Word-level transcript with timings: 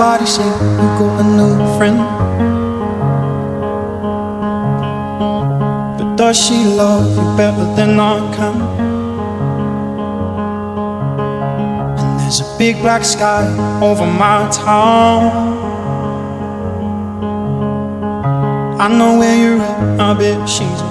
somebody 0.00 0.24
say 0.24 0.46
you 0.46 0.88
got 0.98 1.20
a 1.20 1.24
new 1.36 1.76
friend? 1.76 1.98
But 5.98 6.16
does 6.16 6.42
she 6.42 6.64
love 6.64 7.04
you 7.18 7.36
better 7.36 7.66
than 7.76 8.00
I 8.00 8.16
can? 8.34 8.56
And 11.98 12.20
there's 12.20 12.40
a 12.40 12.56
big 12.56 12.80
black 12.80 13.04
sky 13.04 13.44
over 13.82 14.06
my 14.06 14.48
town. 14.50 15.22
I 18.80 18.88
know 18.88 19.18
where 19.18 19.36
you're 19.36 19.60
at, 19.60 20.00
I 20.00 20.14
bet 20.14 20.48
she's 20.48 20.89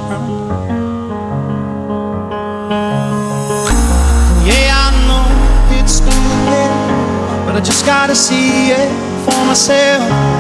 I 7.60 7.62
just 7.62 7.86
gotta 7.86 8.16
see 8.16 8.72
it 8.72 8.90
for 9.26 9.36
myself. 9.46 10.39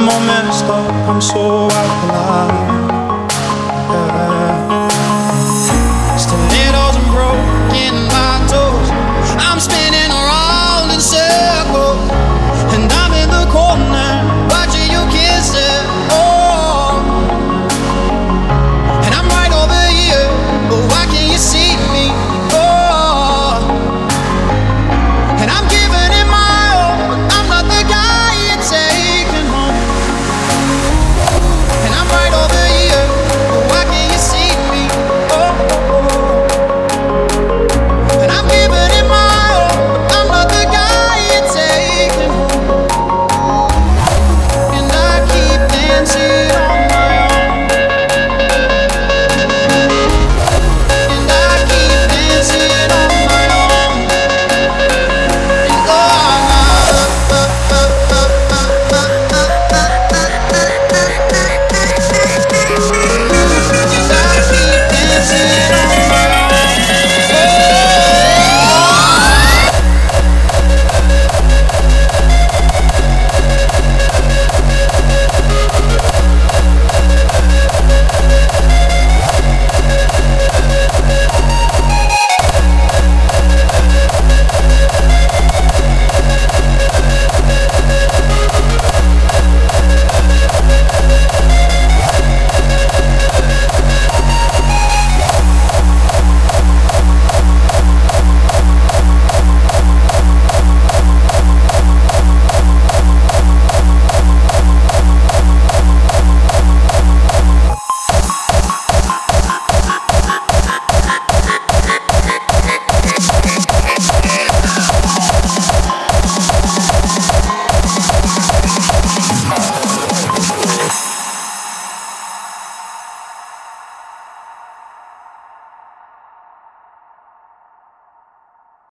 I'm 0.00 0.08
almost 0.08 0.64
up, 0.66 0.92
I'm 1.08 1.20
so 1.20 1.68
out 1.68 2.04
of 2.04 2.08
line. 2.08 2.87